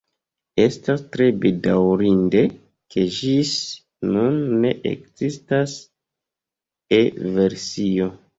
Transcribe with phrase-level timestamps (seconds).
[0.61, 2.41] Estas tre bedaŭrinde
[2.95, 3.51] ke ĝis
[4.15, 5.77] nun ne ekzistas
[7.01, 8.11] E-versio.